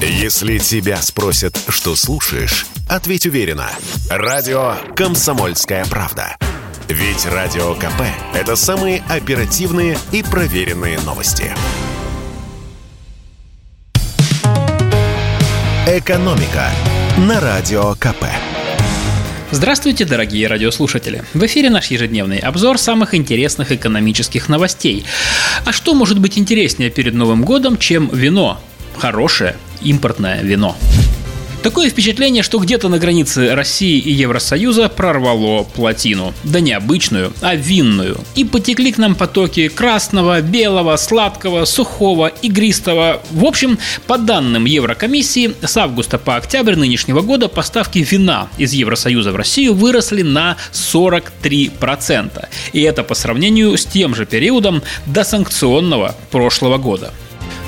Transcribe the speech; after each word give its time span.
Если 0.00 0.58
тебя 0.58 1.00
спросят, 1.00 1.58
что 1.70 1.96
слушаешь, 1.96 2.66
ответь 2.86 3.24
уверенно. 3.24 3.70
Радио 4.10 4.74
«Комсомольская 4.94 5.86
правда». 5.86 6.36
Ведь 6.86 7.24
Радио 7.24 7.74
КП– 7.74 8.02
это 8.34 8.56
самые 8.56 9.02
оперативные 9.08 9.96
и 10.12 10.22
проверенные 10.22 11.00
новости. 11.00 11.50
«Экономика» 15.86 16.70
на 17.16 17.40
Радио 17.40 17.94
КП. 17.94 18.26
Здравствуйте, 19.50 20.04
дорогие 20.04 20.46
радиослушатели! 20.46 21.24
В 21.32 21.46
эфире 21.46 21.70
наш 21.70 21.86
ежедневный 21.86 22.38
обзор 22.40 22.76
самых 22.76 23.14
интересных 23.14 23.72
экономических 23.72 24.50
новостей. 24.50 25.06
А 25.64 25.72
что 25.72 25.94
может 25.94 26.18
быть 26.18 26.36
интереснее 26.36 26.90
перед 26.90 27.14
Новым 27.14 27.44
годом, 27.44 27.78
чем 27.78 28.10
вино? 28.12 28.60
Хорошее 28.98 29.56
импортное 29.86 30.42
вино. 30.42 30.76
Такое 31.66 31.90
впечатление, 31.90 32.44
что 32.44 32.60
где-то 32.60 32.88
на 32.88 33.00
границе 33.00 33.52
России 33.56 33.98
и 33.98 34.12
Евросоюза 34.12 34.88
прорвало 34.88 35.64
плотину. 35.64 36.32
Да 36.44 36.60
не 36.60 36.72
обычную, 36.72 37.32
а 37.40 37.56
винную. 37.56 38.20
И 38.36 38.44
потекли 38.44 38.92
к 38.92 38.98
нам 38.98 39.16
потоки 39.16 39.66
красного, 39.66 40.40
белого, 40.42 40.94
сладкого, 40.94 41.64
сухого, 41.64 42.28
игристого. 42.28 43.20
В 43.32 43.44
общем, 43.44 43.80
по 44.06 44.16
данным 44.16 44.64
Еврокомиссии, 44.64 45.54
с 45.60 45.76
августа 45.76 46.18
по 46.18 46.36
октябрь 46.36 46.76
нынешнего 46.76 47.20
года 47.22 47.48
поставки 47.48 47.98
вина 47.98 48.48
из 48.58 48.72
Евросоюза 48.72 49.32
в 49.32 49.36
Россию 49.36 49.74
выросли 49.74 50.22
на 50.22 50.58
43%. 50.72 52.46
И 52.74 52.80
это 52.80 53.02
по 53.02 53.16
сравнению 53.16 53.76
с 53.76 53.84
тем 53.84 54.14
же 54.14 54.24
периодом 54.24 54.84
до 55.06 55.24
санкционного 55.24 56.14
прошлого 56.30 56.78
года. 56.78 57.12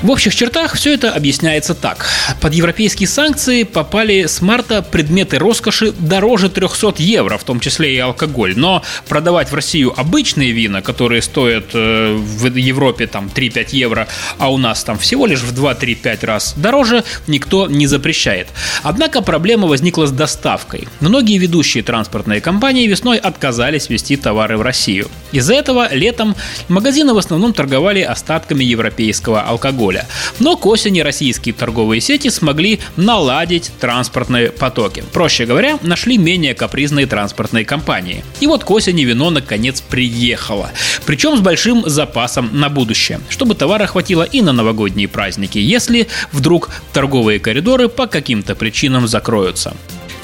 В 0.00 0.12
общих 0.12 0.32
чертах 0.32 0.76
все 0.76 0.94
это 0.94 1.12
объясняется 1.12 1.74
так. 1.74 2.06
Под 2.40 2.54
европейские 2.54 3.08
санкции 3.08 3.64
попали 3.64 4.26
с 4.26 4.40
марта 4.40 4.80
предметы 4.80 5.40
роскоши 5.40 5.90
дороже 5.90 6.48
300 6.48 6.94
евро, 6.98 7.36
в 7.36 7.42
том 7.42 7.58
числе 7.58 7.96
и 7.96 7.98
алкоголь. 7.98 8.54
Но 8.56 8.84
продавать 9.08 9.50
в 9.50 9.54
Россию 9.56 9.92
обычные 9.96 10.52
вина, 10.52 10.82
которые 10.82 11.20
стоят 11.20 11.70
э, 11.74 12.14
в 12.14 12.54
Европе 12.54 13.08
там 13.08 13.28
3-5 13.34 13.68
евро, 13.72 14.06
а 14.38 14.52
у 14.52 14.56
нас 14.56 14.84
там 14.84 14.98
всего 14.98 15.26
лишь 15.26 15.40
в 15.40 15.52
2-3-5 15.52 16.26
раз 16.26 16.54
дороже, 16.56 17.02
никто 17.26 17.66
не 17.66 17.88
запрещает. 17.88 18.46
Однако 18.84 19.20
проблема 19.20 19.66
возникла 19.66 20.06
с 20.06 20.12
доставкой. 20.12 20.86
Многие 21.00 21.38
ведущие 21.38 21.82
транспортные 21.82 22.40
компании 22.40 22.86
весной 22.86 23.18
отказались 23.18 23.88
вести 23.88 24.16
товары 24.16 24.58
в 24.58 24.62
Россию. 24.62 25.08
Из-за 25.32 25.54
этого 25.54 25.92
летом 25.92 26.36
магазины 26.68 27.14
в 27.14 27.18
основном 27.18 27.52
торговали 27.52 28.00
остатками 28.00 28.62
европейского 28.62 29.42
алкоголя 29.42 29.87
алкоголя. 29.88 30.06
Но 30.38 30.56
к 30.56 30.66
осени 30.66 31.00
российские 31.00 31.54
торговые 31.54 32.00
сети 32.00 32.28
смогли 32.28 32.80
наладить 32.96 33.70
транспортные 33.80 34.50
потоки. 34.50 35.04
Проще 35.12 35.46
говоря, 35.46 35.78
нашли 35.82 36.18
менее 36.18 36.54
капризные 36.54 37.06
транспортные 37.06 37.64
компании. 37.64 38.24
И 38.40 38.46
вот 38.46 38.64
к 38.64 38.70
осени 38.70 39.02
вино 39.02 39.30
наконец 39.30 39.80
приехало. 39.80 40.70
Причем 41.06 41.36
с 41.36 41.40
большим 41.40 41.88
запасом 41.88 42.50
на 42.52 42.68
будущее, 42.68 43.20
чтобы 43.28 43.54
товара 43.54 43.86
хватило 43.86 44.22
и 44.22 44.42
на 44.42 44.52
новогодние 44.52 45.08
праздники, 45.08 45.58
если 45.58 46.08
вдруг 46.32 46.70
торговые 46.92 47.40
коридоры 47.40 47.88
по 47.88 48.06
каким-то 48.06 48.54
причинам 48.54 49.08
закроются. 49.08 49.74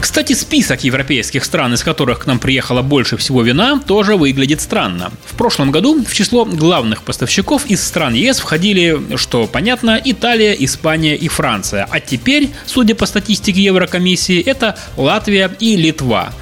Кстати, 0.05 0.34
список 0.34 0.84
европейских 0.84 1.47
стран, 1.47 1.72
из 1.72 1.83
которых 1.83 2.19
к 2.19 2.27
нам 2.27 2.38
приехало 2.38 2.83
больше 2.83 3.16
всего 3.16 3.41
вина, 3.41 3.80
тоже 3.86 4.16
выглядит 4.16 4.61
странно. 4.61 5.11
В 5.24 5.34
прошлом 5.34 5.70
году 5.70 6.05
в 6.05 6.12
число 6.12 6.44
главных 6.44 7.05
поставщиков 7.05 7.64
из 7.70 7.83
стран 7.83 8.12
ЕС 8.12 8.38
входили, 8.38 9.16
что 9.16 9.46
понятно, 9.46 9.98
Италия, 10.05 10.52
Испания 10.52 11.16
и 11.16 11.28
Франция. 11.28 11.88
А 11.91 12.00
теперь, 12.00 12.50
судя 12.66 12.94
по 12.94 13.06
статистике 13.06 13.62
Еврокомиссии, 13.62 14.42
это 14.42 14.77
Латвия 14.98 15.50
и 15.58 15.74
Литва. 15.74 16.34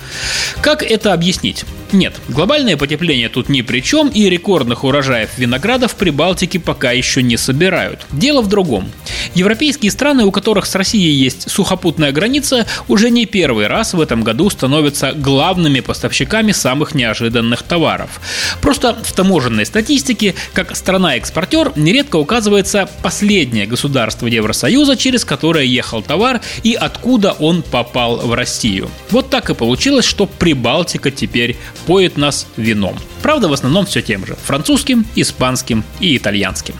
Как 0.60 0.82
это 0.82 1.12
объяснить? 1.12 1.64
Нет, 1.92 2.14
глобальное 2.28 2.78
потепление 2.78 3.28
тут 3.28 3.50
ни 3.50 3.60
при 3.60 3.80
чем, 3.80 4.08
и 4.08 4.30
рекордных 4.30 4.82
урожаев 4.82 5.36
винограда 5.36 5.88
в 5.88 5.94
Прибалтике 5.96 6.58
пока 6.58 6.90
еще 6.90 7.22
не 7.22 7.36
собирают. 7.36 8.06
Дело 8.10 8.40
в 8.40 8.48
другом. 8.48 8.90
Европейские 9.34 9.90
страны, 9.90 10.24
у 10.24 10.32
которых 10.32 10.64
с 10.64 10.74
Россией 10.74 11.12
есть 11.12 11.50
сухопутная 11.50 12.10
граница, 12.12 12.66
уже 12.88 13.10
не 13.10 13.26
первый 13.26 13.66
раз 13.66 13.92
в 13.92 14.00
этом 14.00 14.22
году 14.22 14.48
становятся 14.48 15.12
главными 15.12 15.80
поставщиками 15.80 16.52
самых 16.52 16.94
неожиданных 16.94 17.62
товаров. 17.62 18.20
Просто 18.62 18.96
в 19.04 19.12
таможенной 19.12 19.66
статистике, 19.66 20.34
как 20.54 20.74
страна-экспортер, 20.74 21.72
нередко 21.76 22.16
указывается 22.16 22.88
последнее 23.02 23.66
государство 23.66 24.26
Евросоюза, 24.26 24.96
через 24.96 25.26
которое 25.26 25.64
ехал 25.64 26.00
товар 26.02 26.40
и 26.62 26.72
откуда 26.72 27.32
он 27.32 27.62
попал 27.62 28.16
в 28.16 28.32
Россию. 28.32 28.90
Вот 29.10 29.28
так 29.28 29.50
и 29.50 29.54
получилось, 29.54 30.06
что 30.06 30.26
Прибалтика 30.26 31.10
теперь 31.10 31.56
поет 31.86 32.16
нас 32.16 32.46
вином. 32.56 32.96
Правда, 33.22 33.48
в 33.48 33.52
основном 33.52 33.86
все 33.86 34.02
тем 34.02 34.26
же– 34.26 34.36
французским, 34.44 35.06
испанским 35.14 35.84
и 36.00 36.16
итальянским. 36.16 36.74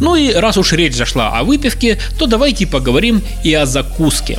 Ну 0.00 0.14
и 0.14 0.32
раз 0.32 0.56
уж 0.56 0.72
речь 0.72 0.94
зашла 0.94 1.38
о 1.38 1.44
выпивке, 1.44 1.98
то 2.18 2.26
давайте 2.26 2.66
поговорим 2.66 3.22
и 3.44 3.54
о 3.54 3.66
закуске. 3.66 4.38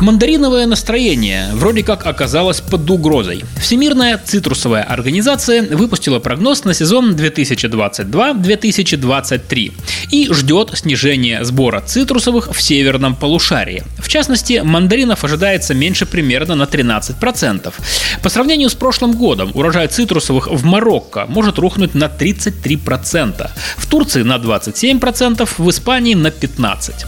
Мандариновое 0.00 0.66
настроение 0.66 1.48
вроде 1.54 1.82
как 1.82 2.06
оказалось 2.06 2.60
под 2.60 2.88
угрозой. 2.88 3.42
Всемирная 3.60 4.20
цитрусовая 4.24 4.84
организация 4.84 5.62
выпустила 5.62 6.20
прогноз 6.20 6.64
на 6.64 6.72
сезон 6.72 7.16
2022-2023 7.16 9.72
и 10.12 10.32
ждет 10.32 10.70
снижения 10.74 11.42
сбора 11.44 11.80
цитрусовых 11.80 12.54
в 12.54 12.62
северном 12.62 13.16
полушарии. 13.16 13.82
В 13.98 14.08
частности, 14.08 14.60
мандаринов 14.64 15.24
ожидается 15.24 15.74
меньше 15.74 16.06
примерно 16.06 16.54
на 16.54 16.62
13%. 16.62 17.74
По 18.22 18.28
сравнению 18.28 18.70
с 18.70 18.74
прошлым 18.74 19.12
годом 19.12 19.50
урожай 19.54 19.88
цитрусовых 19.88 20.46
в 20.46 20.64
Марокко 20.64 21.26
может 21.28 21.58
рухнуть 21.58 21.94
на 21.94 22.04
33%, 22.04 23.50
в 23.76 23.86
Турции 23.86 24.22
на 24.22 24.36
27%, 24.36 25.48
в 25.58 25.70
Испании 25.70 26.14
на 26.14 26.28
15%. 26.28 27.06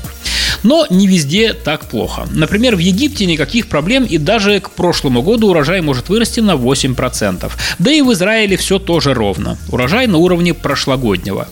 Но 0.62 0.86
не 0.90 1.06
везде 1.06 1.52
так 1.52 1.86
плохо. 1.86 2.28
Например, 2.32 2.76
в 2.76 2.78
Египте 2.78 3.26
никаких 3.26 3.68
проблем 3.68 4.04
и 4.04 4.18
даже 4.18 4.60
к 4.60 4.70
прошлому 4.70 5.22
году 5.22 5.48
урожай 5.48 5.80
может 5.80 6.08
вырасти 6.08 6.40
на 6.40 6.52
8%. 6.52 7.50
Да 7.78 7.90
и 7.90 8.02
в 8.02 8.12
Израиле 8.12 8.56
все 8.56 8.78
тоже 8.78 9.14
ровно. 9.14 9.58
Урожай 9.70 10.06
на 10.06 10.18
уровне 10.18 10.54
прошлогоднего. 10.54 11.48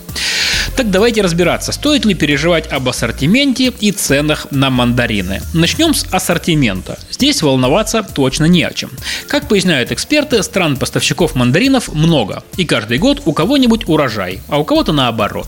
Так 0.79 0.91
давайте 0.91 1.21
разбираться, 1.21 1.73
стоит 1.73 2.05
ли 2.05 2.13
переживать 2.13 2.71
об 2.71 2.87
ассортименте 2.87 3.73
и 3.81 3.91
ценах 3.91 4.47
на 4.49 4.69
мандарины. 4.69 5.41
Начнем 5.53 5.93
с 5.93 6.05
ассортимента. 6.09 6.97
Здесь 7.11 7.41
волноваться 7.41 8.01
точно 8.01 8.45
не 8.45 8.63
о 8.63 8.71
чем. 8.71 8.89
Как 9.27 9.49
поясняют 9.49 9.91
эксперты, 9.91 10.41
стран-поставщиков 10.41 11.35
мандаринов 11.35 11.93
много. 11.93 12.43
И 12.55 12.63
каждый 12.63 12.97
год 12.97 13.23
у 13.25 13.33
кого-нибудь 13.33 13.89
урожай, 13.89 14.39
а 14.47 14.57
у 14.57 14.63
кого-то 14.63 14.93
наоборот. 14.93 15.47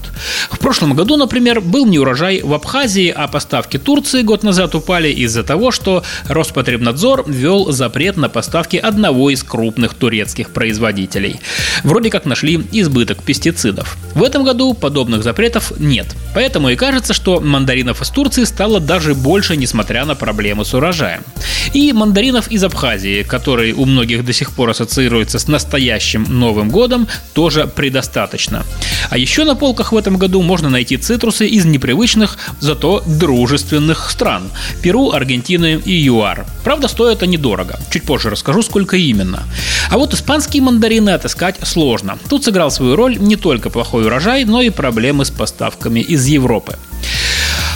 В 0.49 0.59
прошлом 0.59 0.95
году, 0.95 1.15
например, 1.15 1.61
был 1.61 1.85
не 1.85 1.97
урожай 1.97 2.41
в 2.41 2.53
Абхазии, 2.53 3.07
а 3.07 3.29
поставки 3.29 3.77
Турции 3.77 4.23
год 4.23 4.43
назад 4.43 4.75
упали 4.75 5.07
из-за 5.13 5.43
того, 5.43 5.71
что 5.71 6.03
Роспотребнадзор 6.27 7.23
ввел 7.25 7.71
запрет 7.71 8.17
на 8.17 8.27
поставки 8.27 8.75
одного 8.75 9.29
из 9.29 9.43
крупных 9.43 9.93
турецких 9.93 10.49
производителей. 10.49 11.39
Вроде 11.85 12.09
как 12.09 12.25
нашли 12.25 12.61
избыток 12.73 13.23
пестицидов. 13.23 13.95
В 14.13 14.23
этом 14.23 14.43
году 14.43 14.73
подобных 14.73 15.20
подобных 15.21 15.23
запретов 15.23 15.73
нет. 15.79 16.07
Поэтому 16.33 16.69
и 16.69 16.75
кажется, 16.75 17.13
что 17.13 17.39
мандаринов 17.39 18.01
из 18.01 18.09
Турции 18.09 18.45
стало 18.45 18.79
даже 18.79 19.13
больше, 19.13 19.57
несмотря 19.57 20.05
на 20.05 20.15
проблемы 20.15 20.65
с 20.65 20.73
урожаем. 20.73 21.21
И 21.73 21.93
мандаринов 21.93 22.51
из 22.51 22.63
Абхазии, 22.63 23.23
который 23.23 23.73
у 23.73 23.85
многих 23.85 24.25
до 24.25 24.33
сих 24.33 24.51
пор 24.51 24.69
ассоциируется 24.69 25.37
с 25.37 25.47
настоящим 25.47 26.25
Новым 26.29 26.69
годом, 26.69 27.07
тоже 27.33 27.67
предостаточно. 27.67 28.63
А 29.09 29.17
еще 29.17 29.43
на 29.43 29.55
полках 29.55 29.91
в 29.91 29.97
этом 29.97 30.17
году 30.17 30.41
можно 30.41 30.69
найти 30.69 30.97
цитрусы 30.97 31.47
из 31.47 31.65
непривычных, 31.65 32.37
зато 32.59 33.03
дружественных 33.05 34.09
стран– 34.09 34.49
Перу, 34.81 35.11
Аргентины 35.11 35.81
и 35.85 35.91
ЮАР. 35.91 36.45
Правда, 36.63 36.87
стоят 36.87 37.23
они 37.23 37.37
дорого. 37.37 37.79
Чуть 37.91 38.03
позже 38.03 38.29
расскажу, 38.29 38.61
сколько 38.61 38.97
именно. 38.97 39.43
А 39.89 39.97
вот 39.97 40.13
испанские 40.13 40.63
мандарины 40.63 41.11
отыскать 41.11 41.55
сложно. 41.63 42.17
Тут 42.29 42.43
сыграл 42.43 42.71
свою 42.71 42.95
роль 42.95 43.17
не 43.19 43.35
только 43.35 43.69
плохой 43.69 44.05
урожай, 44.05 44.45
но 44.45 44.61
и 44.61 44.69
проблемы 44.69 45.10
проблемы 45.11 45.25
с 45.25 45.31
поставками 45.31 45.99
из 45.99 46.25
Европы. 46.27 46.77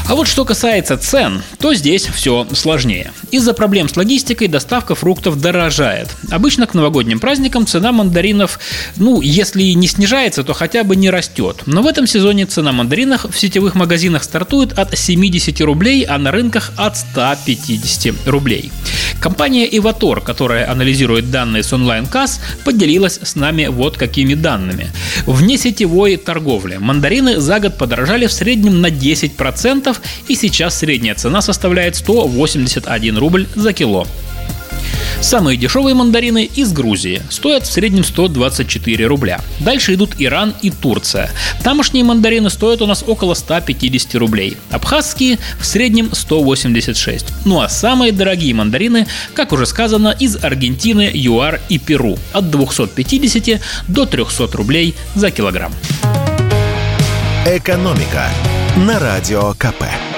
А 0.08 0.14
вот 0.14 0.28
что 0.28 0.46
касается 0.46 0.98
цен, 0.98 1.42
то 1.60 1.74
здесь 1.74 2.06
все 2.06 2.48
сложнее. 2.54 3.12
Из-за 3.32 3.54
проблем 3.54 3.90
с 3.90 3.98
логистикой 3.98 4.48
доставка 4.48 4.94
фруктов 4.94 5.42
дорожает. 5.42 6.10
Обычно 6.30 6.68
к 6.68 6.76
новогодним 6.76 7.20
праздникам 7.20 7.66
цена 7.66 7.92
мандаринов, 7.92 8.60
ну, 8.98 9.22
если 9.22 9.64
не 9.64 9.88
снижается, 9.88 10.44
то 10.44 10.54
хотя 10.54 10.84
бы 10.84 10.96
не 10.96 11.10
растет. 11.10 11.64
Но 11.66 11.82
в 11.82 11.88
этом 11.88 12.06
сезоне 12.06 12.46
цена 12.46 12.72
мандаринов 12.72 13.26
в 13.28 13.40
сетевых 13.40 13.74
магазинах 13.74 14.24
стартует 14.24 14.78
от 14.78 14.96
70 14.96 15.60
рублей, 15.62 16.04
а 16.04 16.20
на 16.20 16.32
рынках 16.32 16.72
от 16.78 16.98
150 16.98 18.28
рублей. 18.28 18.72
Компания 19.20 19.68
Иватор, 19.78 20.22
которая 20.22 20.70
анализирует 20.70 21.32
данные 21.32 21.64
с 21.64 21.74
онлайн-касс, 21.74 22.42
поделилась 22.64 23.20
с 23.24 23.36
нами 23.36 23.68
вот 23.68 23.98
какими 23.98 24.36
данными. 24.36 24.92
В 25.26 25.42
несетевой 25.42 26.18
торговле 26.18 26.78
мандарины 26.78 27.40
за 27.40 27.60
год 27.60 27.78
подорожали 27.78 28.28
в 28.28 28.32
среднем 28.32 28.82
на 28.82 28.88
10%, 28.88 29.95
мандаринов, 29.96 30.02
и 30.28 30.36
сейчас 30.36 30.80
средняя 30.80 31.16
цена 31.16 31.42
составляет 31.42 31.96
181 31.96 33.18
рубль 33.18 33.48
за 33.56 33.74
кило. 33.74 34.08
Самые 35.22 35.58
дешевые 35.58 35.96
мандарины 35.96 36.44
из 36.44 36.72
Грузии 36.72 37.22
стоят 37.30 37.64
в 37.64 37.72
среднем 37.72 38.04
124 38.04 39.08
рубля. 39.08 39.40
Дальше 39.60 39.94
идут 39.94 40.12
Иран 40.20 40.54
и 40.62 40.70
Турция. 40.70 41.32
Тамошние 41.64 42.04
мандарины 42.04 42.50
стоят 42.50 42.82
у 42.82 42.86
нас 42.86 43.04
около 43.08 43.34
150 43.34 44.16
рублей. 44.16 44.58
Абхазские 44.70 45.40
в 45.60 45.66
среднем 45.66 46.14
186. 46.14 47.26
Ну 47.46 47.62
а 47.62 47.70
самые 47.70 48.12
дорогие 48.12 48.54
мандарины, 48.54 49.08
как 49.34 49.52
уже 49.52 49.66
сказано, 49.66 50.16
из 50.20 50.36
Аргентины, 50.44 51.10
ЮАР 51.14 51.62
и 51.70 51.80
Перу 51.80 52.20
от 52.34 52.52
250 52.52 53.62
до 53.88 54.06
300 54.06 54.48
рублей 54.52 54.96
за 55.16 55.32
килограмм. 55.32 55.74
Экономика 57.48 58.30
на 58.76 59.00
радио 59.00 59.54
КП. 59.54 60.15